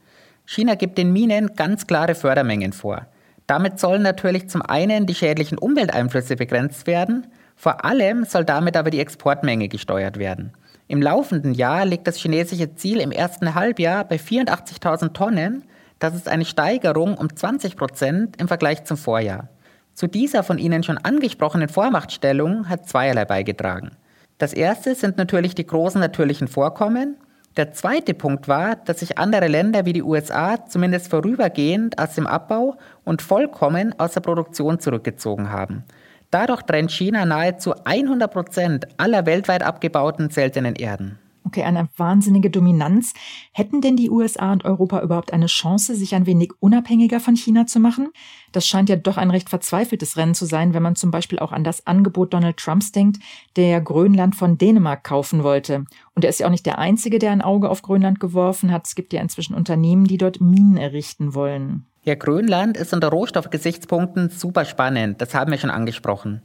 China 0.47 0.75
gibt 0.75 0.97
den 0.97 1.11
Minen 1.11 1.55
ganz 1.55 1.87
klare 1.87 2.15
Fördermengen 2.15 2.71
vor. 2.71 3.05
Damit 3.47 3.79
sollen 3.79 4.01
natürlich 4.01 4.49
zum 4.49 4.61
einen 4.61 5.05
die 5.05 5.13
schädlichen 5.13 5.57
Umwelteinflüsse 5.57 6.37
begrenzt 6.37 6.87
werden, 6.87 7.27
vor 7.57 7.83
allem 7.83 8.23
soll 8.23 8.45
damit 8.45 8.77
aber 8.77 8.89
die 8.89 9.01
Exportmenge 9.01 9.67
gesteuert 9.67 10.17
werden. 10.17 10.53
Im 10.87 11.01
laufenden 11.01 11.53
Jahr 11.53 11.85
liegt 11.85 12.07
das 12.07 12.15
chinesische 12.15 12.75
Ziel 12.75 13.01
im 13.01 13.11
ersten 13.11 13.55
Halbjahr 13.55 14.05
bei 14.05 14.15
84.000 14.15 15.11
Tonnen. 15.11 15.63
Das 15.99 16.15
ist 16.15 16.29
eine 16.29 16.45
Steigerung 16.45 17.17
um 17.17 17.35
20 17.35 17.75
Prozent 17.75 18.39
im 18.39 18.47
Vergleich 18.47 18.85
zum 18.85 18.95
Vorjahr. 18.95 19.49
Zu 19.93 20.07
dieser 20.07 20.43
von 20.43 20.59
Ihnen 20.59 20.83
schon 20.83 20.97
angesprochenen 20.97 21.67
Vormachtstellung 21.67 22.69
hat 22.69 22.87
zweierlei 22.87 23.25
beigetragen. 23.25 23.91
Das 24.37 24.53
erste 24.53 24.95
sind 24.95 25.17
natürlich 25.17 25.55
die 25.55 25.67
großen 25.67 25.99
natürlichen 25.99 26.47
Vorkommen. 26.47 27.17
Der 27.57 27.73
zweite 27.73 28.13
Punkt 28.13 28.47
war, 28.47 28.75
dass 28.75 28.99
sich 28.99 29.17
andere 29.17 29.47
Länder 29.47 29.85
wie 29.85 29.93
die 29.93 30.03
USA 30.03 30.63
zumindest 30.67 31.09
vorübergehend 31.09 31.97
aus 31.97 32.13
dem 32.13 32.27
Abbau 32.27 32.77
und 33.03 33.23
vollkommen 33.23 33.99
aus 33.99 34.13
der 34.13 34.21
Produktion 34.21 34.79
zurückgezogen 34.79 35.51
haben. 35.51 35.83
Dadurch 36.29 36.61
trennt 36.61 36.91
China 36.91 37.25
nahezu 37.25 37.73
100 37.83 38.31
Prozent 38.31 38.87
aller 38.97 39.25
weltweit 39.25 39.63
abgebauten 39.63 40.29
seltenen 40.29 40.75
Erden. 40.75 41.17
Okay, 41.47 41.63
eine 41.63 41.87
wahnsinnige 41.95 42.49
Dominanz. 42.49 43.13
Hätten 43.53 43.79
denn 43.79 43.95
die 43.95 44.09
USA 44.09 44.51
und 44.51 44.65
Europa 44.65 45.01
überhaupt 45.01 45.31
eine 45.31 45.45
Chance, 45.45 45.95
sich 45.95 46.13
ein 46.13 46.25
wenig 46.25 46.51
unabhängiger 46.59 47.21
von 47.21 47.37
China 47.37 47.65
zu 47.65 47.79
machen? 47.79 48.09
Das 48.51 48.67
scheint 48.67 48.89
ja 48.89 48.97
doch 48.97 49.15
ein 49.15 49.31
recht 49.31 49.49
verzweifeltes 49.49 50.17
Rennen 50.17 50.35
zu 50.35 50.45
sein, 50.45 50.73
wenn 50.73 50.83
man 50.83 50.97
zum 50.97 51.09
Beispiel 51.09 51.39
auch 51.39 51.53
an 51.53 51.63
das 51.63 51.87
Angebot 51.87 52.33
Donald 52.33 52.57
Trumps 52.57 52.91
denkt, 52.91 53.23
der 53.55 53.79
Grönland 53.79 54.35
von 54.35 54.57
Dänemark 54.57 55.05
kaufen 55.05 55.41
wollte. 55.41 55.85
Und 56.15 56.25
er 56.25 56.29
ist 56.31 56.41
ja 56.41 56.47
auch 56.47 56.51
nicht 56.51 56.65
der 56.65 56.79
Einzige, 56.79 57.17
der 57.17 57.31
ein 57.31 57.41
Auge 57.41 57.69
auf 57.69 57.81
Grönland 57.81 58.19
geworfen 58.19 58.69
hat. 58.73 58.85
Es 58.85 58.95
gibt 58.95 59.13
ja 59.13 59.21
inzwischen 59.21 59.55
Unternehmen, 59.55 60.03
die 60.03 60.17
dort 60.17 60.41
Minen 60.41 60.75
errichten 60.75 61.33
wollen. 61.33 61.85
Ja, 62.03 62.15
Grönland 62.15 62.75
ist 62.75 62.93
unter 62.93 63.07
Rohstoffgesichtspunkten 63.07 64.31
super 64.31 64.65
spannend, 64.65 65.21
das 65.21 65.33
haben 65.33 65.51
wir 65.51 65.59
schon 65.59 65.71
angesprochen. 65.71 66.41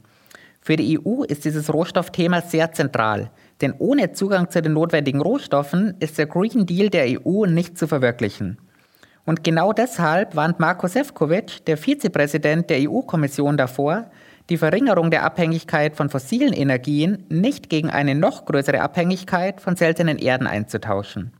Für 0.63 0.77
die 0.77 0.97
EU 0.97 1.23
ist 1.23 1.43
dieses 1.43 1.73
Rohstoffthema 1.73 2.41
sehr 2.41 2.71
zentral, 2.71 3.31
denn 3.59 3.73
ohne 3.79 4.13
Zugang 4.13 4.49
zu 4.49 4.61
den 4.61 4.71
notwendigen 4.71 5.19
Rohstoffen 5.19 5.95
ist 5.99 6.17
der 6.17 6.25
Green 6.25 6.65
Deal 6.65 6.89
der 6.89 7.19
EU 7.19 7.45
nicht 7.45 7.77
zu 7.77 7.85
verwirklichen. 7.85 8.57
Und 9.25 9.43
genau 9.43 9.73
deshalb 9.73 10.37
warnt 10.37 10.61
Marko 10.61 10.87
Sefcovic, 10.87 11.65
der 11.65 11.75
Vizepräsident 11.75 12.69
der 12.69 12.89
EU-Kommission, 12.89 13.57
davor, 13.57 14.09
die 14.49 14.57
Verringerung 14.57 15.11
der 15.11 15.23
Abhängigkeit 15.23 15.97
von 15.97 16.09
fossilen 16.09 16.53
Energien 16.53 17.25
nicht 17.27 17.69
gegen 17.69 17.89
eine 17.89 18.15
noch 18.15 18.45
größere 18.45 18.79
Abhängigkeit 18.79 19.59
von 19.59 19.75
seltenen 19.75 20.17
Erden 20.17 20.47
einzutauschen. 20.47 21.33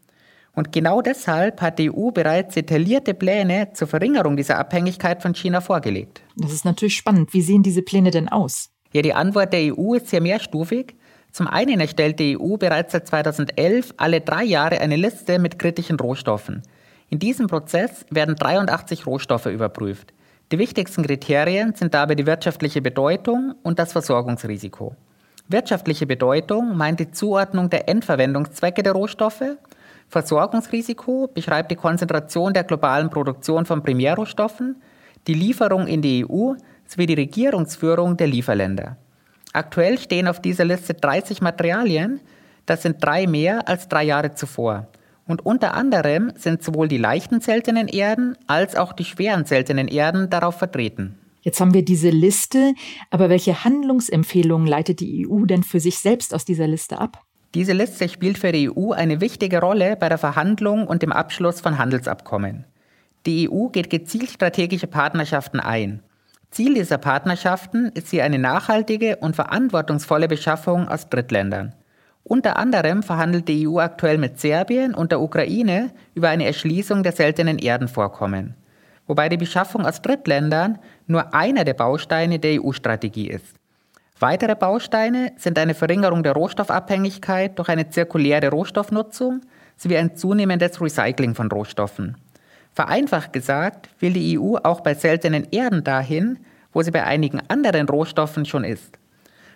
Und 0.53 0.73
genau 0.73 1.01
deshalb 1.01 1.61
hat 1.61 1.79
die 1.79 1.89
EU 1.89 2.11
bereits 2.11 2.55
detaillierte 2.55 3.13
Pläne 3.13 3.71
zur 3.73 3.87
Verringerung 3.87 4.35
dieser 4.35 4.59
Abhängigkeit 4.59 5.21
von 5.21 5.33
China 5.33 5.61
vorgelegt. 5.61 6.21
Das 6.35 6.51
ist 6.51 6.65
natürlich 6.65 6.97
spannend. 6.97 7.33
Wie 7.33 7.41
sehen 7.41 7.63
diese 7.63 7.81
Pläne 7.81 8.11
denn 8.11 8.27
aus? 8.27 8.72
Ja, 8.93 9.01
die 9.01 9.13
Antwort 9.13 9.53
der 9.53 9.75
EU 9.75 9.95
ist 9.95 10.07
sehr 10.07 10.21
mehrstufig. 10.21 10.95
Zum 11.31 11.47
einen 11.47 11.79
erstellt 11.79 12.19
die 12.19 12.37
EU 12.39 12.57
bereits 12.57 12.91
seit 12.91 13.07
2011 13.07 13.95
alle 13.97 14.21
drei 14.21 14.43
Jahre 14.43 14.79
eine 14.79 14.95
Liste 14.95 15.39
mit 15.39 15.59
kritischen 15.59 15.99
Rohstoffen. 15.99 16.61
In 17.09 17.19
diesem 17.19 17.47
Prozess 17.47 18.05
werden 18.09 18.35
83 18.35 19.05
Rohstoffe 19.05 19.47
überprüft. 19.47 20.13
Die 20.51 20.59
wichtigsten 20.59 21.03
Kriterien 21.03 21.73
sind 21.73 21.93
dabei 21.93 22.15
die 22.15 22.27
wirtschaftliche 22.27 22.81
Bedeutung 22.81 23.55
und 23.63 23.79
das 23.79 23.91
Versorgungsrisiko. 23.91 24.95
Wirtschaftliche 25.47 26.05
Bedeutung 26.05 26.77
meint 26.77 26.99
die 26.99 27.11
Zuordnung 27.11 27.69
der 27.69 27.89
Endverwendungszwecke 27.89 28.83
der 28.83 28.93
Rohstoffe 28.93 29.57
Versorgungsrisiko 30.13 31.27
beschreibt 31.33 31.71
die 31.71 31.75
Konzentration 31.75 32.53
der 32.53 32.63
globalen 32.63 33.09
Produktion 33.09 33.65
von 33.65 33.81
Primärrohstoffen, 33.81 34.81
die 35.25 35.33
Lieferung 35.33 35.87
in 35.87 36.03
die 36.03 36.23
EU 36.23 36.53
sowie 36.87 37.05
die 37.05 37.13
Regierungsführung 37.13 38.17
der 38.17 38.27
Lieferländer. 38.27 38.97
Aktuell 39.53 39.99
stehen 39.99 40.27
auf 40.27 40.41
dieser 40.41 40.65
Liste 40.65 40.93
30 40.93 41.41
Materialien, 41.41 42.21
das 42.65 42.81
sind 42.81 43.03
drei 43.03 43.27
mehr 43.27 43.67
als 43.67 43.87
drei 43.87 44.03
Jahre 44.03 44.33
zuvor. 44.33 44.87
Und 45.25 45.45
unter 45.45 45.73
anderem 45.73 46.33
sind 46.35 46.63
sowohl 46.63 46.87
die 46.87 46.97
leichten 46.97 47.39
seltenen 47.39 47.87
Erden 47.87 48.37
als 48.47 48.75
auch 48.75 48.93
die 48.93 49.05
schweren 49.05 49.45
seltenen 49.45 49.87
Erden 49.87 50.29
darauf 50.29 50.57
vertreten. 50.57 51.17
Jetzt 51.41 51.59
haben 51.59 51.73
wir 51.73 51.83
diese 51.83 52.09
Liste, 52.09 52.73
aber 53.09 53.29
welche 53.29 53.63
Handlungsempfehlungen 53.63 54.67
leitet 54.67 55.01
die 55.01 55.27
EU 55.27 55.45
denn 55.45 55.63
für 55.63 55.79
sich 55.79 55.99
selbst 55.99 56.33
aus 56.33 56.45
dieser 56.45 56.67
Liste 56.67 56.99
ab? 56.99 57.21
Diese 57.53 57.73
Liste 57.73 58.09
spielt 58.09 58.37
für 58.37 58.51
die 58.51 58.69
EU 58.69 58.91
eine 58.91 59.21
wichtige 59.21 59.59
Rolle 59.59 59.95
bei 59.95 60.09
der 60.09 60.17
Verhandlung 60.17 60.87
und 60.87 61.03
dem 61.03 61.11
Abschluss 61.11 61.61
von 61.61 61.77
Handelsabkommen. 61.77 62.65
Die 63.25 63.49
EU 63.49 63.67
geht 63.67 63.89
gezielt 63.89 64.31
strategische 64.31 64.87
Partnerschaften 64.87 65.59
ein. 65.59 66.01
Ziel 66.53 66.75
dieser 66.75 66.99
Partnerschaften 66.99 67.91
ist 67.95 68.09
hier 68.09 68.23
eine 68.23 68.37
nachhaltige 68.37 69.15
und 69.15 69.35
verantwortungsvolle 69.35 70.27
Beschaffung 70.27 70.87
aus 70.87 71.09
Drittländern. 71.09 71.73
Unter 72.23 72.57
anderem 72.57 73.01
verhandelt 73.01 73.47
die 73.47 73.67
EU 73.67 73.79
aktuell 73.79 74.19
mit 74.19 74.39
Serbien 74.39 74.93
und 74.93 75.11
der 75.11 75.19
Ukraine 75.19 75.89
über 76.13 76.29
eine 76.29 76.45
Erschließung 76.45 77.01
der 77.01 77.13
seltenen 77.13 77.57
Erdenvorkommen, 77.57 78.53
wobei 79.07 79.29
die 79.29 79.37
Beschaffung 79.37 79.83
aus 79.83 80.03
Drittländern 80.03 80.77
nur 81.07 81.33
einer 81.33 81.63
der 81.63 81.73
Bausteine 81.73 82.37
der 82.37 82.61
EU-Strategie 82.63 83.29
ist. 83.29 83.55
Weitere 84.19 84.55
Bausteine 84.55 85.31
sind 85.37 85.57
eine 85.57 85.73
Verringerung 85.73 86.21
der 86.21 86.33
Rohstoffabhängigkeit 86.33 87.57
durch 87.57 87.69
eine 87.69 87.89
zirkuläre 87.89 88.51
Rohstoffnutzung 88.51 89.41
sowie 89.75 89.97
ein 89.97 90.15
zunehmendes 90.15 90.79
Recycling 90.79 91.33
von 91.33 91.51
Rohstoffen. 91.51 92.15
Vereinfacht 92.73 93.33
gesagt 93.33 93.89
will 93.99 94.13
die 94.13 94.39
EU 94.39 94.55
auch 94.63 94.81
bei 94.81 94.93
seltenen 94.93 95.47
Erden 95.51 95.83
dahin, 95.83 96.39
wo 96.71 96.81
sie 96.81 96.91
bei 96.91 97.03
einigen 97.03 97.41
anderen 97.47 97.87
Rohstoffen 97.87 98.45
schon 98.45 98.63
ist. 98.63 98.97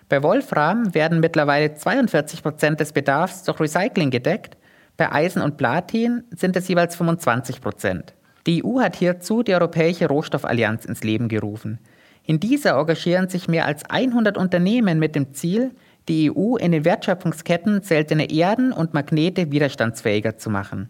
Bei 0.10 0.24
Wolfram 0.24 0.94
werden 0.94 1.20
mittlerweile 1.20 1.74
42 1.74 2.44
Prozent 2.44 2.80
des 2.80 2.94
Bedarfs 2.94 3.44
durch 3.44 3.60
Recycling 3.60 4.12
gedeckt, 4.12 4.58
bei 4.96 5.12
Eisen 5.12 5.42
und 5.42 5.58
Platin 5.58 6.24
sind 6.32 6.56
es 6.56 6.68
jeweils 6.68 6.96
25 6.96 7.62
Prozent. 7.62 8.14
Die 8.48 8.64
EU 8.64 8.80
hat 8.80 8.96
hierzu 8.96 9.44
die 9.44 9.54
Europäische 9.54 10.08
Rohstoffallianz 10.08 10.86
ins 10.86 11.04
Leben 11.04 11.28
gerufen, 11.28 11.80
in 12.28 12.42
dieser 12.42 12.78
engagieren 12.78 13.30
sich 13.30 13.48
mehr 13.48 13.66
als 13.66 13.90
100 13.90 14.38
Unternehmen 14.38 15.00
mit 15.00 15.16
dem 15.16 15.34
Ziel, 15.34 15.72
die 16.10 16.30
EU 16.30 16.58
in 16.58 16.74
den 16.74 16.84
Wertschöpfungsketten 16.84 17.84
seltene 17.84 18.30
Erden 18.30 18.74
und 18.74 18.94
Magnete 18.94 19.50
widerstandsfähiger 19.50 20.38
zu 20.38 20.50
machen. 20.50 20.90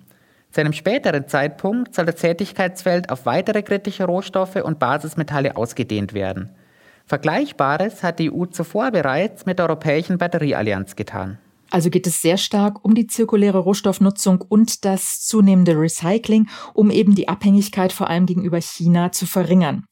Zu 0.51 0.61
einem 0.61 0.73
späteren 0.73 1.27
Zeitpunkt 1.27 1.93
soll 1.93 2.05
das 2.05 2.15
Tätigkeitsfeld 2.15 3.09
auf 3.09 3.25
weitere 3.25 3.63
kritische 3.63 4.05
Rohstoffe 4.05 4.55
und 4.55 4.79
Basismetalle 4.79 5.55
ausgedehnt 5.55 6.13
werden. 6.13 6.49
Vergleichbares 7.05 8.03
hat 8.03 8.19
die 8.19 8.31
EU 8.31 8.45
zuvor 8.45 8.91
bereits 8.91 9.45
mit 9.45 9.59
der 9.59 9.67
Europäischen 9.67 10.17
Batterieallianz 10.17 10.95
getan. 10.95 11.37
Also 11.69 11.89
geht 11.89 12.07
es 12.07 12.21
sehr 12.21 12.37
stark 12.37 12.83
um 12.83 12.95
die 12.95 13.07
zirkuläre 13.07 13.59
Rohstoffnutzung 13.59 14.41
und 14.41 14.85
das 14.85 15.21
zunehmende 15.21 15.79
Recycling, 15.79 16.47
um 16.73 16.89
eben 16.89 17.15
die 17.15 17.27
Abhängigkeit 17.27 17.91
vor 17.91 18.09
allem 18.09 18.25
gegenüber 18.25 18.59
China 18.61 19.11
zu 19.11 19.25
verringern. 19.25 19.85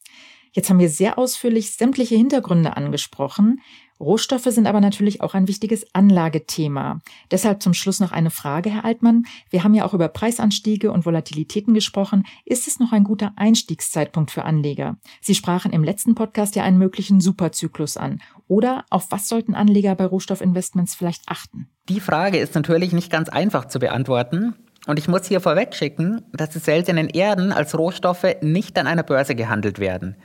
Jetzt 0.52 0.70
haben 0.70 0.78
wir 0.78 0.88
sehr 0.88 1.18
ausführlich 1.18 1.72
sämtliche 1.72 2.16
Hintergründe 2.16 2.78
angesprochen. 2.78 3.60
Rohstoffe 3.98 4.44
sind 4.44 4.66
aber 4.66 4.80
natürlich 4.80 5.22
auch 5.22 5.34
ein 5.34 5.48
wichtiges 5.48 5.86
Anlagethema. 5.94 7.00
Deshalb 7.30 7.62
zum 7.62 7.72
Schluss 7.72 7.98
noch 8.00 8.12
eine 8.12 8.30
Frage, 8.30 8.70
Herr 8.70 8.84
Altmann. 8.84 9.24
Wir 9.48 9.64
haben 9.64 9.74
ja 9.74 9.84
auch 9.84 9.94
über 9.94 10.08
Preisanstiege 10.08 10.92
und 10.92 11.06
Volatilitäten 11.06 11.72
gesprochen. 11.72 12.24
Ist 12.44 12.68
es 12.68 12.78
noch 12.78 12.92
ein 12.92 13.04
guter 13.04 13.32
Einstiegszeitpunkt 13.36 14.30
für 14.30 14.44
Anleger? 14.44 14.96
Sie 15.20 15.34
sprachen 15.34 15.72
im 15.72 15.82
letzten 15.82 16.14
Podcast 16.14 16.56
ja 16.56 16.62
einen 16.62 16.78
möglichen 16.78 17.20
Superzyklus 17.20 17.96
an. 17.96 18.20
Oder 18.48 18.84
auf 18.90 19.06
was 19.10 19.28
sollten 19.28 19.54
Anleger 19.54 19.94
bei 19.94 20.04
Rohstoffinvestments 20.04 20.94
vielleicht 20.94 21.22
achten? 21.26 21.68
Die 21.88 22.00
Frage 22.00 22.38
ist 22.38 22.54
natürlich 22.54 22.92
nicht 22.92 23.10
ganz 23.10 23.28
einfach 23.28 23.66
zu 23.66 23.78
beantworten. 23.78 24.54
Und 24.86 25.00
ich 25.00 25.08
muss 25.08 25.26
hier 25.26 25.40
vorweg 25.40 25.74
schicken, 25.74 26.22
dass 26.32 26.50
die 26.50 26.60
seltenen 26.60 27.08
Erden 27.08 27.50
als 27.50 27.76
Rohstoffe 27.76 28.36
nicht 28.40 28.78
an 28.78 28.86
einer 28.86 29.02
Börse 29.02 29.34
gehandelt 29.34 29.80
werden. 29.80 30.16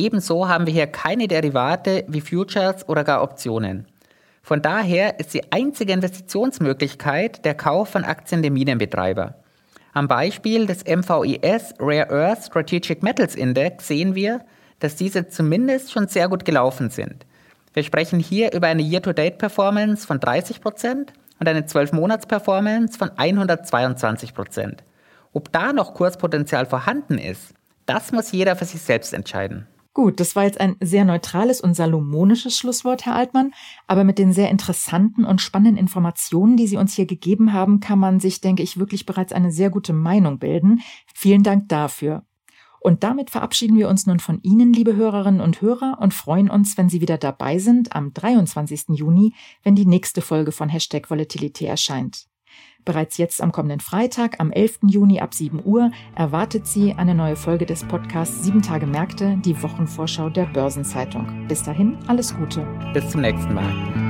Ebenso 0.00 0.48
haben 0.48 0.66
wir 0.66 0.72
hier 0.72 0.86
keine 0.86 1.26
Derivate 1.26 2.04
wie 2.06 2.20
Futures 2.20 2.88
oder 2.88 3.02
gar 3.02 3.20
Optionen. 3.20 3.86
Von 4.42 4.62
daher 4.62 5.18
ist 5.18 5.34
die 5.34 5.52
einzige 5.52 5.92
Investitionsmöglichkeit 5.92 7.44
der 7.44 7.54
Kauf 7.54 7.88
von 7.88 8.04
Aktien 8.04 8.40
der 8.42 8.52
Minenbetreiber. 8.52 9.34
Am 9.92 10.06
Beispiel 10.06 10.66
des 10.66 10.84
MVIS 10.84 11.74
Rare 11.80 12.10
Earth 12.10 12.44
Strategic 12.44 13.02
Metals 13.02 13.34
Index 13.34 13.88
sehen 13.88 14.14
wir, 14.14 14.44
dass 14.78 14.94
diese 14.94 15.26
zumindest 15.26 15.90
schon 15.90 16.06
sehr 16.06 16.28
gut 16.28 16.44
gelaufen 16.44 16.90
sind. 16.90 17.26
Wir 17.74 17.82
sprechen 17.82 18.20
hier 18.20 18.52
über 18.52 18.68
eine 18.68 18.82
Year-to-Date-Performance 18.82 20.06
von 20.06 20.20
30% 20.20 21.08
und 21.40 21.48
eine 21.48 21.62
12-Monats-Performance 21.62 22.96
von 22.96 23.10
122%. 23.10 24.78
Ob 25.32 25.50
da 25.50 25.72
noch 25.72 25.94
Kurspotenzial 25.94 26.66
vorhanden 26.66 27.18
ist, 27.18 27.52
das 27.86 28.12
muss 28.12 28.30
jeder 28.30 28.54
für 28.54 28.64
sich 28.64 28.80
selbst 28.80 29.12
entscheiden. 29.12 29.66
Gut, 29.94 30.20
das 30.20 30.36
war 30.36 30.44
jetzt 30.44 30.60
ein 30.60 30.76
sehr 30.80 31.04
neutrales 31.04 31.60
und 31.60 31.74
salomonisches 31.74 32.56
Schlusswort, 32.56 33.04
Herr 33.04 33.16
Altmann. 33.16 33.52
Aber 33.86 34.04
mit 34.04 34.18
den 34.18 34.32
sehr 34.32 34.50
interessanten 34.50 35.24
und 35.24 35.40
spannenden 35.40 35.76
Informationen, 35.76 36.56
die 36.56 36.68
Sie 36.68 36.76
uns 36.76 36.94
hier 36.94 37.06
gegeben 37.06 37.52
haben, 37.52 37.80
kann 37.80 37.98
man 37.98 38.20
sich, 38.20 38.40
denke 38.40 38.62
ich, 38.62 38.78
wirklich 38.78 39.06
bereits 39.06 39.32
eine 39.32 39.50
sehr 39.50 39.70
gute 39.70 39.92
Meinung 39.92 40.38
bilden. 40.38 40.80
Vielen 41.14 41.42
Dank 41.42 41.68
dafür. 41.68 42.24
Und 42.80 43.02
damit 43.02 43.30
verabschieden 43.30 43.76
wir 43.76 43.88
uns 43.88 44.06
nun 44.06 44.20
von 44.20 44.40
Ihnen, 44.42 44.72
liebe 44.72 44.94
Hörerinnen 44.94 45.40
und 45.40 45.60
Hörer, 45.60 45.98
und 46.00 46.14
freuen 46.14 46.48
uns, 46.48 46.78
wenn 46.78 46.88
Sie 46.88 47.00
wieder 47.00 47.18
dabei 47.18 47.58
sind 47.58 47.94
am 47.94 48.14
23. 48.14 48.90
Juni, 48.90 49.34
wenn 49.64 49.74
die 49.74 49.86
nächste 49.86 50.20
Folge 50.20 50.52
von 50.52 50.68
Hashtag 50.68 51.10
Volatility 51.10 51.64
erscheint. 51.64 52.27
Bereits 52.88 53.18
jetzt 53.18 53.42
am 53.42 53.52
kommenden 53.52 53.80
Freitag, 53.80 54.40
am 54.40 54.50
11. 54.50 54.78
Juni 54.86 55.20
ab 55.20 55.34
7 55.34 55.60
Uhr, 55.62 55.90
erwartet 56.14 56.66
Sie 56.66 56.94
eine 56.94 57.14
neue 57.14 57.36
Folge 57.36 57.66
des 57.66 57.84
Podcasts 57.84 58.42
7 58.44 58.62
Tage 58.62 58.86
Märkte, 58.86 59.36
die 59.44 59.62
Wochenvorschau 59.62 60.30
der 60.30 60.46
Börsenzeitung. 60.46 61.46
Bis 61.48 61.62
dahin, 61.62 61.98
alles 62.06 62.34
Gute. 62.34 62.66
Bis 62.94 63.10
zum 63.10 63.20
nächsten 63.20 63.52
Mal. 63.52 64.07